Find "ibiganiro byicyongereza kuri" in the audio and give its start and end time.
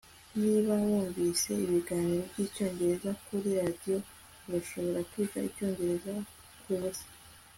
1.65-3.49